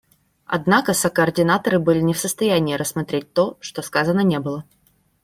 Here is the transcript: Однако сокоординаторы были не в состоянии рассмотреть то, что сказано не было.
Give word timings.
Однако 0.47 0.93
сокоординаторы 0.95 1.77
были 1.77 2.01
не 2.01 2.15
в 2.15 2.17
состоянии 2.17 2.73
рассмотреть 2.73 3.31
то, 3.33 3.57
что 3.61 3.83
сказано 3.83 4.21
не 4.21 4.39
было. 4.39 4.65